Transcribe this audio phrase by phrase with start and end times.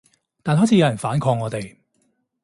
[0.41, 1.75] 但開始有人反抗我哋